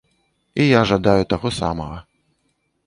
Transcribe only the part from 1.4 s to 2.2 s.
самага.